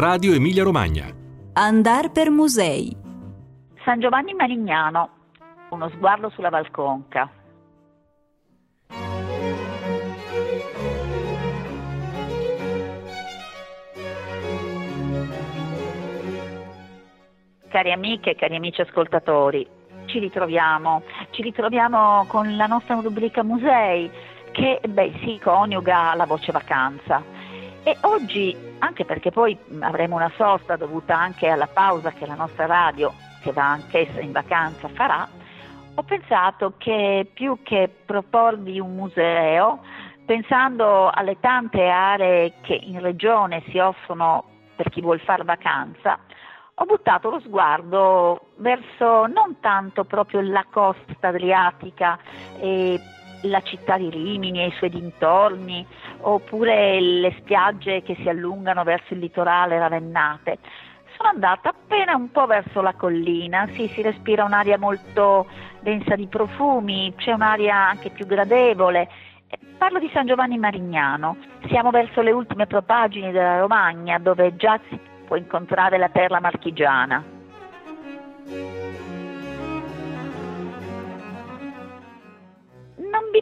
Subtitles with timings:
[0.00, 1.14] Radio Emilia Romagna.
[1.52, 2.96] Andar per musei.
[3.84, 5.10] San Giovanni Marignano,
[5.68, 7.30] uno sguardo sulla Valconca.
[17.68, 19.68] Cari amiche e cari amici ascoltatori,
[20.06, 24.10] ci ritroviamo, ci ritroviamo con la nostra rubrica musei
[24.52, 27.39] che beh, si coniuga alla voce vacanza.
[27.82, 32.66] E oggi, anche perché poi avremo una sosta dovuta anche alla pausa che la nostra
[32.66, 35.26] radio, che va anch'essa in vacanza, farà,
[35.94, 39.80] ho pensato che più che proporvi un museo,
[40.26, 44.44] pensando alle tante aree che in regione si offrono
[44.76, 46.18] per chi vuol fare vacanza,
[46.74, 52.18] ho buttato lo sguardo verso non tanto proprio la costa adriatica
[52.58, 52.98] e
[53.42, 55.86] la città di Rimini e i suoi dintorni,
[56.20, 60.58] oppure le spiagge che si allungano verso il litorale ravennate.
[61.16, 65.46] Sono andata appena un po' verso la collina, sì, si respira un'aria molto
[65.80, 69.08] densa di profumi, c'è un'aria anche più gradevole.
[69.76, 71.36] Parlo di San Giovanni Marignano,
[71.68, 77.39] siamo verso le ultime propagini della Romagna dove già si può incontrare la perla marchigiana.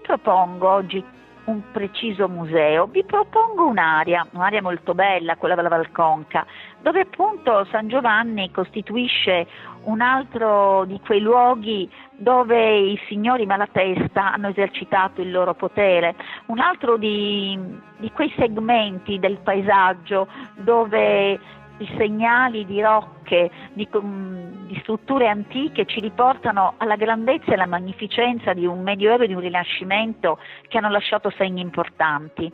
[0.08, 1.04] Propongo oggi
[1.44, 6.46] un preciso museo, vi propongo un'area, un'area molto bella, quella della Valconca,
[6.80, 9.46] dove appunto San Giovanni costituisce
[9.84, 16.14] un altro di quei luoghi dove i signori Malatesta hanno esercitato il loro potere,
[16.46, 17.58] un altro di,
[17.98, 21.38] di quei segmenti del paesaggio dove
[21.78, 28.52] i segnali di rocche, di, di, strutture antiche ci riportano alla grandezza e alla magnificenza
[28.52, 32.50] di un medioevo e di un rinascimento che hanno lasciato segni importanti.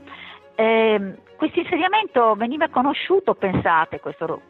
[0.54, 4.42] Eh, questo insediamento veniva conosciuto, pensate, questo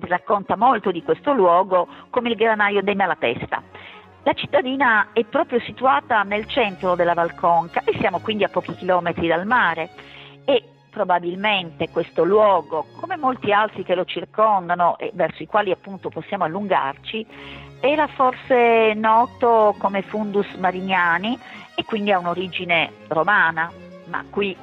[0.00, 3.62] racconta molto di questo luogo, come il granaio dei Malatesta.
[4.24, 9.26] La cittadina è proprio situata nel centro della Valconca e siamo quindi a pochi chilometri
[9.26, 9.90] dal mare
[10.44, 10.62] e
[10.92, 16.44] probabilmente questo luogo, come molti altri che lo circondano e verso i quali appunto possiamo
[16.44, 17.26] allungarci,
[17.80, 21.36] era forse noto come Fundus Marignani
[21.74, 23.72] e quindi ha un'origine romana,
[24.08, 24.54] ma qui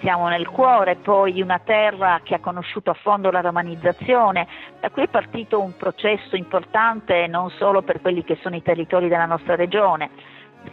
[0.00, 4.46] siamo nel cuore poi di una terra che ha conosciuto a fondo la romanizzazione,
[4.80, 9.08] da qui è partito un processo importante non solo per quelli che sono i territori
[9.08, 10.10] della nostra regione,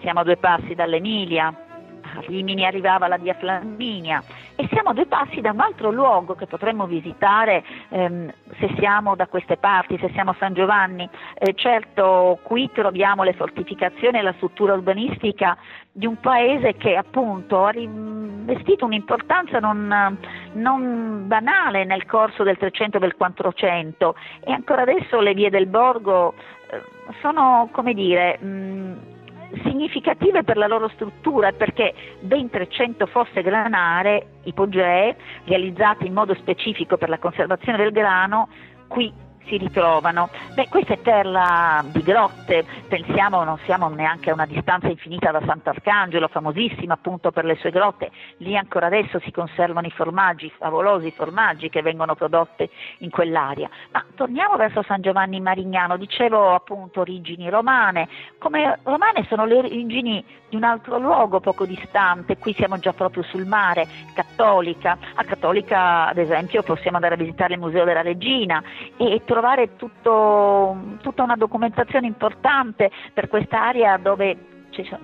[0.02, 1.67] siamo a due passi dall'Emilia,
[2.16, 4.24] a Rimini arrivava la via Flaminia
[4.56, 9.16] e siamo a due passi da un altro luogo che potremmo visitare ehm, se siamo
[9.16, 11.08] da queste parti, se siamo a San Giovanni.
[11.36, 15.58] Eh, certo qui troviamo le fortificazioni e la struttura urbanistica
[15.92, 20.18] di un paese che appunto ha rivestito un'importanza non,
[20.54, 25.68] non banale nel corso del 300 e del 400 e ancora adesso le vie del
[25.68, 26.36] borgo
[26.70, 26.82] eh,
[27.22, 29.17] sono come dire mh,
[29.64, 35.16] significative per la loro struttura perché ben 300 fosse granare, ipogee,
[35.46, 38.50] realizzate in modo specifico per la conservazione del grano,
[38.88, 39.12] qui
[39.48, 40.30] si ritrovano.
[40.54, 45.42] Beh, questa è terra di grotte, pensiamo non siamo neanche a una distanza infinita da
[45.46, 51.12] Sant'Arcangelo, famosissima appunto per le sue grotte, lì ancora adesso si conservano i formaggi, favolosi
[51.12, 52.70] formaggi che vengono prodotti
[53.00, 53.70] in quell'area.
[53.92, 60.24] Ma torniamo verso San Giovanni Marignano, dicevo appunto origini romane, come romane sono le origini
[60.50, 66.08] di un altro luogo poco distante, qui siamo già proprio sul mare, cattolica, a cattolica
[66.08, 68.64] ad esempio possiamo andare a visitare il Museo della Regina.
[68.98, 69.37] E trovare
[69.76, 74.56] tutto, tutta una documentazione importante per quest'area dove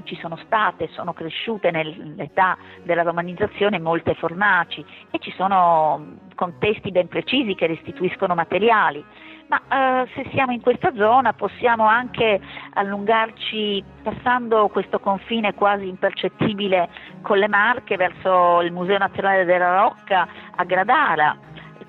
[0.03, 7.07] ci sono state, sono cresciute nell'età della romanizzazione molte fornaci e ci sono contesti ben
[7.07, 9.03] precisi che restituiscono materiali.
[9.47, 12.39] Ma eh, se siamo in questa zona possiamo anche
[12.73, 16.89] allungarci passando questo confine quasi impercettibile
[17.21, 21.37] con le Marche verso il Museo Nazionale della Rocca a Gradara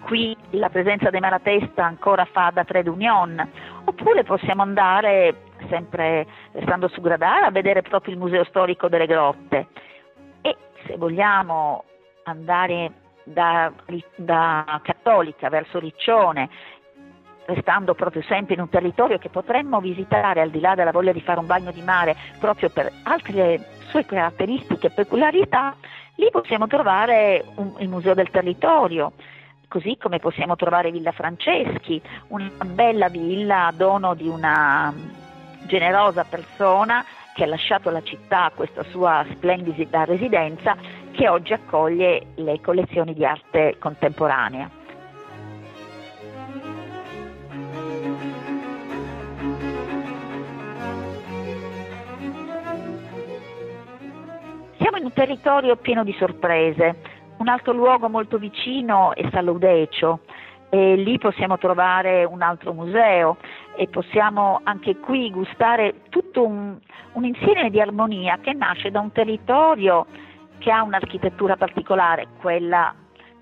[0.04, 3.50] qui la presenza dei Malatesta ancora fa da trade union,
[3.84, 5.36] oppure possiamo andare,
[5.68, 9.68] sempre restando su Gradara, a vedere proprio il Museo Storico delle Grotte.
[10.40, 10.56] E
[10.86, 11.84] se vogliamo
[12.24, 12.92] andare
[13.24, 13.72] da,
[14.16, 16.48] da Cattolica verso Riccione,
[17.46, 21.20] restando proprio sempre in un territorio che potremmo visitare al di là della voglia di
[21.20, 25.76] fare un bagno di mare proprio per altre sue caratteristiche e peculiarità,
[26.16, 29.12] lì possiamo trovare un, il Museo del Territorio,
[29.68, 34.94] Così come possiamo trovare Villa Franceschi, una bella villa a dono di una
[35.66, 40.76] generosa persona che ha lasciato la città, questa sua splendida residenza,
[41.10, 44.70] che oggi accoglie le collezioni di arte contemporanea.
[54.78, 57.13] Siamo in un territorio pieno di sorprese
[57.44, 60.20] un altro luogo molto vicino è Salaudecio
[60.70, 63.36] e lì possiamo trovare un altro museo
[63.76, 66.78] e possiamo anche qui gustare tutto un,
[67.12, 70.06] un insieme di armonia che nasce da un territorio
[70.56, 72.94] che ha un'architettura particolare, quella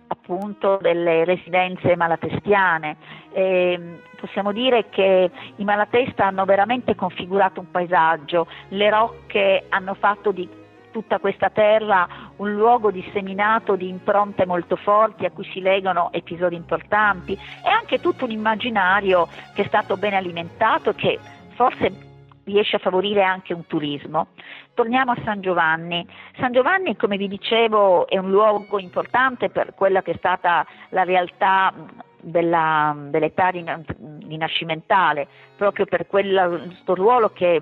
[0.08, 2.96] appunto delle residenze malatestiane.
[3.32, 10.32] E possiamo dire che i Malatesta hanno veramente configurato un paesaggio, le rocche hanno fatto
[10.32, 10.48] di
[10.92, 16.56] tutta questa terra un luogo disseminato di impronte molto forti a cui si legano episodi
[16.56, 21.18] importanti e anche tutto un immaginario che è stato ben alimentato che
[21.54, 22.10] forse
[22.44, 24.28] riesce a favorire anche un turismo.
[24.74, 26.06] Torniamo a San Giovanni.
[26.38, 31.04] San Giovanni, come vi dicevo, è un luogo importante per quella che è stata la
[31.04, 31.72] realtà
[32.20, 35.26] della, dell'età rinascimentale,
[35.56, 37.60] proprio per questo ruolo che,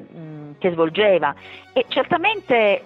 [0.58, 1.34] che svolgeva.
[1.72, 2.82] E certamente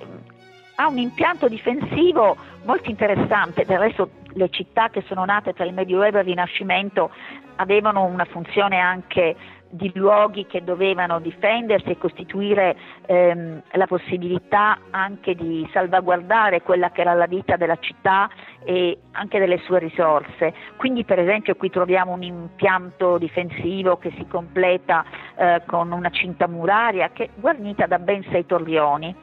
[0.76, 5.72] ha un impianto difensivo molto interessante, del resto le città che sono nate tra il
[5.72, 7.10] Medioevo e il Rinascimento
[7.56, 9.36] avevano una funzione anche
[9.74, 12.76] di luoghi che dovevano difendersi e costituire
[13.06, 18.30] ehm, la possibilità anche di salvaguardare quella che era la vita della città
[18.64, 20.54] e anche delle sue risorse.
[20.76, 25.04] Quindi per esempio qui troviamo un impianto difensivo che si completa
[25.34, 29.14] eh, con una cinta muraria che è guarnita da ben sei torrioni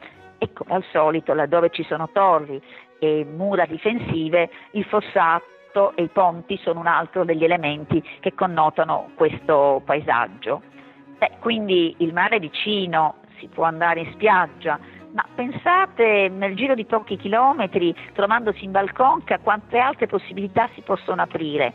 [0.42, 2.60] e come al solito laddove ci sono torri
[2.98, 9.12] e mura difensive il fossato e i ponti sono un altro degli elementi che connotano
[9.14, 10.62] questo paesaggio.
[11.18, 14.80] Beh, quindi il mare è vicino, si può andare in spiaggia,
[15.12, 21.22] ma pensate nel giro di pochi chilometri, trovandosi in Balconca, quante altre possibilità si possono
[21.22, 21.72] aprire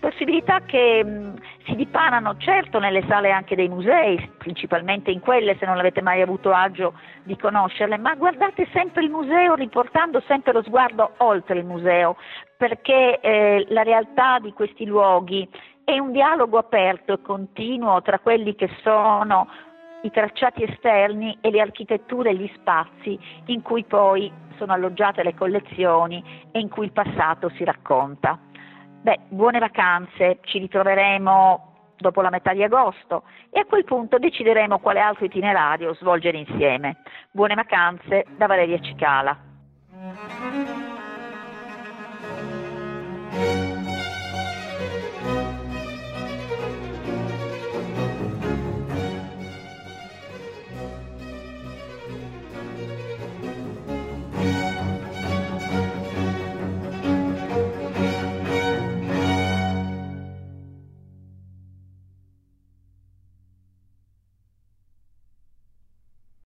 [0.00, 1.34] possibilità che mh,
[1.66, 6.20] si dipanano certo nelle sale anche dei musei, principalmente in quelle se non avete mai
[6.20, 11.64] avuto agio di conoscerle, ma guardate sempre il museo riportando sempre lo sguardo oltre il
[11.64, 12.16] museo,
[12.56, 15.48] perché eh, la realtà di questi luoghi
[15.84, 19.48] è un dialogo aperto e continuo tra quelli che sono
[20.02, 25.34] i tracciati esterni e le architetture e gli spazi in cui poi sono alloggiate le
[25.34, 28.38] collezioni e in cui il passato si racconta.
[29.02, 34.78] Beh, buone vacanze, ci ritroveremo dopo la metà di agosto e a quel punto decideremo
[34.78, 36.98] quale altro itinerario svolgere insieme.
[37.30, 39.49] Buone vacanze da Valeria Cicala.